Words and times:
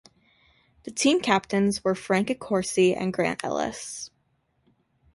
The 0.81 0.89
team 0.89 1.19
captains 1.21 1.83
were 1.83 1.93
Frank 1.93 2.29
Accorsi 2.29 2.99
and 2.99 3.13
Grant 3.13 3.43
Ellis. 3.43 4.09